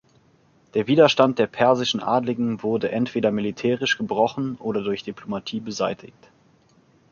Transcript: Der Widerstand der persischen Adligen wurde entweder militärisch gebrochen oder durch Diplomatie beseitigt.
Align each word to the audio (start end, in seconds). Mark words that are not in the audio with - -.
Der 0.73 0.87
Widerstand 0.87 1.37
der 1.37 1.45
persischen 1.45 2.01
Adligen 2.01 2.63
wurde 2.63 2.91
entweder 2.91 3.29
militärisch 3.29 3.99
gebrochen 3.99 4.55
oder 4.55 4.81
durch 4.81 5.03
Diplomatie 5.03 5.59
beseitigt. 5.59 6.31